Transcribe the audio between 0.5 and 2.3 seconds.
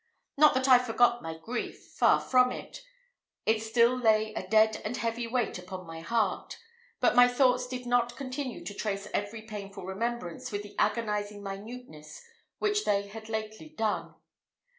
that I forgot my grief; far